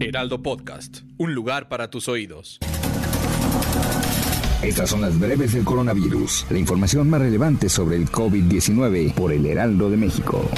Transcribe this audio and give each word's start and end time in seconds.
Heraldo 0.00 0.42
Podcast, 0.42 1.00
un 1.18 1.34
lugar 1.34 1.68
para 1.68 1.90
tus 1.90 2.08
oídos. 2.08 2.58
Estas 4.62 4.90
son 4.90 5.00
las 5.00 5.18
breves 5.18 5.52
del 5.52 5.64
coronavirus, 5.64 6.46
la 6.50 6.58
información 6.58 7.10
más 7.10 7.20
relevante 7.20 7.68
sobre 7.68 7.96
el 7.96 8.08
COVID-19 8.10 9.12
por 9.14 9.32
el 9.32 9.46
Heraldo 9.46 9.90
de 9.90 9.96
México. 9.96 10.48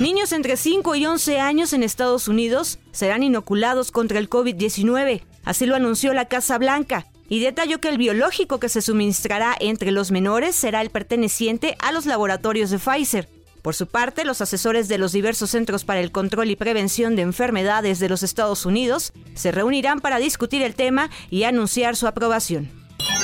Niños 0.00 0.32
entre 0.32 0.56
5 0.56 0.96
y 0.96 1.06
11 1.06 1.38
años 1.40 1.72
en 1.72 1.84
Estados 1.84 2.26
Unidos 2.26 2.80
serán 2.90 3.22
inoculados 3.22 3.92
contra 3.92 4.18
el 4.18 4.30
COVID-19. 4.30 5.22
Así 5.48 5.64
lo 5.64 5.76
anunció 5.76 6.12
la 6.12 6.26
Casa 6.26 6.58
Blanca 6.58 7.06
y 7.26 7.40
detalló 7.40 7.80
que 7.80 7.88
el 7.88 7.96
biológico 7.96 8.60
que 8.60 8.68
se 8.68 8.82
suministrará 8.82 9.56
entre 9.58 9.92
los 9.92 10.10
menores 10.10 10.54
será 10.54 10.82
el 10.82 10.90
perteneciente 10.90 11.74
a 11.78 11.90
los 11.90 12.04
laboratorios 12.04 12.68
de 12.68 12.78
Pfizer. 12.78 13.30
Por 13.62 13.74
su 13.74 13.86
parte, 13.86 14.26
los 14.26 14.42
asesores 14.42 14.88
de 14.88 14.98
los 14.98 15.12
diversos 15.12 15.48
Centros 15.48 15.86
para 15.86 16.00
el 16.00 16.12
Control 16.12 16.50
y 16.50 16.56
Prevención 16.56 17.16
de 17.16 17.22
Enfermedades 17.22 17.98
de 17.98 18.10
los 18.10 18.22
Estados 18.22 18.66
Unidos 18.66 19.14
se 19.32 19.50
reunirán 19.50 20.00
para 20.00 20.18
discutir 20.18 20.60
el 20.60 20.74
tema 20.74 21.08
y 21.30 21.44
anunciar 21.44 21.96
su 21.96 22.06
aprobación. 22.06 22.70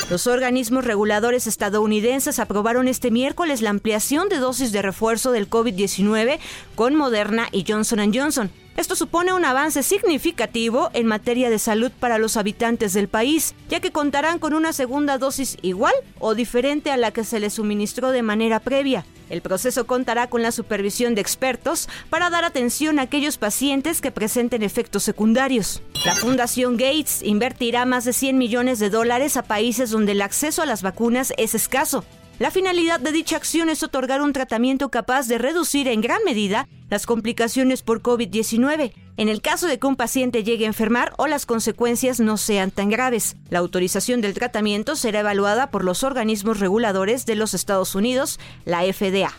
Los 0.08 0.26
organismos 0.26 0.86
reguladores 0.86 1.46
estadounidenses 1.46 2.38
aprobaron 2.38 2.88
este 2.88 3.10
miércoles 3.10 3.60
la 3.60 3.68
ampliación 3.68 4.30
de 4.30 4.38
dosis 4.38 4.72
de 4.72 4.80
refuerzo 4.80 5.30
del 5.30 5.50
COVID-19 5.50 6.38
con 6.74 6.94
Moderna 6.94 7.48
y 7.52 7.66
Johnson 7.68 8.10
Johnson. 8.14 8.50
Esto 8.76 8.96
supone 8.96 9.32
un 9.32 9.44
avance 9.44 9.84
significativo 9.84 10.90
en 10.94 11.06
materia 11.06 11.48
de 11.48 11.60
salud 11.60 11.92
para 11.92 12.18
los 12.18 12.36
habitantes 12.36 12.92
del 12.92 13.06
país, 13.06 13.54
ya 13.68 13.78
que 13.78 13.92
contarán 13.92 14.40
con 14.40 14.52
una 14.52 14.72
segunda 14.72 15.16
dosis 15.16 15.56
igual 15.62 15.94
o 16.18 16.34
diferente 16.34 16.90
a 16.90 16.96
la 16.96 17.12
que 17.12 17.22
se 17.22 17.38
les 17.38 17.54
suministró 17.54 18.10
de 18.10 18.22
manera 18.22 18.58
previa. 18.58 19.06
El 19.30 19.42
proceso 19.42 19.86
contará 19.86 20.28
con 20.28 20.42
la 20.42 20.50
supervisión 20.50 21.14
de 21.14 21.20
expertos 21.20 21.88
para 22.10 22.30
dar 22.30 22.44
atención 22.44 22.98
a 22.98 23.02
aquellos 23.02 23.38
pacientes 23.38 24.00
que 24.00 24.10
presenten 24.10 24.64
efectos 24.64 25.04
secundarios. 25.04 25.80
La 26.04 26.16
Fundación 26.16 26.76
Gates 26.76 27.22
invertirá 27.22 27.86
más 27.86 28.04
de 28.04 28.12
100 28.12 28.36
millones 28.36 28.80
de 28.80 28.90
dólares 28.90 29.36
a 29.36 29.42
países 29.42 29.90
donde 29.90 30.12
el 30.12 30.22
acceso 30.22 30.62
a 30.62 30.66
las 30.66 30.82
vacunas 30.82 31.32
es 31.38 31.54
escaso. 31.54 32.04
La 32.40 32.50
finalidad 32.50 32.98
de 32.98 33.12
dicha 33.12 33.36
acción 33.36 33.68
es 33.68 33.84
otorgar 33.84 34.20
un 34.20 34.32
tratamiento 34.32 34.88
capaz 34.88 35.28
de 35.28 35.38
reducir 35.38 35.86
en 35.86 36.00
gran 36.00 36.18
medida 36.24 36.66
las 36.90 37.06
complicaciones 37.06 37.82
por 37.82 38.02
COVID-19, 38.02 38.92
en 39.16 39.28
el 39.28 39.40
caso 39.40 39.68
de 39.68 39.78
que 39.78 39.86
un 39.86 39.94
paciente 39.94 40.42
llegue 40.42 40.64
a 40.64 40.68
enfermar 40.68 41.12
o 41.16 41.28
las 41.28 41.46
consecuencias 41.46 42.18
no 42.18 42.36
sean 42.36 42.72
tan 42.72 42.90
graves. 42.90 43.36
La 43.50 43.60
autorización 43.60 44.20
del 44.20 44.34
tratamiento 44.34 44.96
será 44.96 45.20
evaluada 45.20 45.70
por 45.70 45.84
los 45.84 46.02
organismos 46.02 46.58
reguladores 46.58 47.24
de 47.24 47.36
los 47.36 47.54
Estados 47.54 47.94
Unidos, 47.94 48.40
la 48.64 48.82
FDA. 48.82 49.32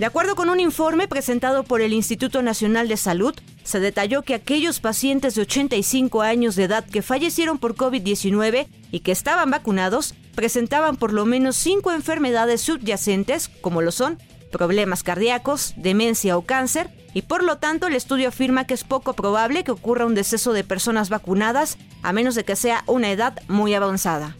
De 0.00 0.06
acuerdo 0.06 0.34
con 0.34 0.50
un 0.50 0.58
informe 0.58 1.06
presentado 1.06 1.62
por 1.62 1.80
el 1.80 1.92
Instituto 1.92 2.42
Nacional 2.42 2.88
de 2.88 2.96
Salud, 2.96 3.34
se 3.62 3.78
detalló 3.78 4.22
que 4.22 4.34
aquellos 4.34 4.80
pacientes 4.80 5.36
de 5.36 5.42
85 5.42 6.22
años 6.22 6.56
de 6.56 6.64
edad 6.64 6.84
que 6.84 7.02
fallecieron 7.02 7.58
por 7.58 7.76
COVID-19 7.76 8.66
y 8.90 9.00
que 9.00 9.12
estaban 9.12 9.52
vacunados 9.52 10.14
presentaban 10.34 10.96
por 10.96 11.12
lo 11.12 11.26
menos 11.26 11.56
cinco 11.56 11.92
enfermedades 11.92 12.60
subyacentes, 12.60 13.48
como 13.60 13.82
lo 13.82 13.92
son 13.92 14.18
problemas 14.50 15.02
cardíacos, 15.02 15.74
demencia 15.76 16.36
o 16.36 16.42
cáncer, 16.42 16.90
y 17.14 17.22
por 17.22 17.42
lo 17.42 17.58
tanto 17.58 17.86
el 17.86 17.94
estudio 17.94 18.28
afirma 18.28 18.66
que 18.66 18.74
es 18.74 18.84
poco 18.84 19.14
probable 19.14 19.64
que 19.64 19.72
ocurra 19.72 20.06
un 20.06 20.14
deceso 20.14 20.52
de 20.52 20.64
personas 20.64 21.08
vacunadas, 21.08 21.78
a 22.02 22.12
menos 22.12 22.34
de 22.34 22.44
que 22.44 22.56
sea 22.56 22.84
una 22.86 23.10
edad 23.10 23.40
muy 23.48 23.74
avanzada. 23.74 24.36